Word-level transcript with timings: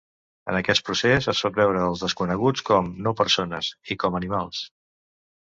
En 0.51 0.55
aquest 0.59 0.83
procés, 0.85 1.27
es 1.33 1.41
pot 1.47 1.59
veure 1.59 1.83
als 1.89 2.01
desconeguts 2.05 2.65
com 2.71 2.91
"no 3.09 3.15
persones" 3.21 3.71
i 3.97 4.01
com 4.07 4.19
animals. 4.23 4.65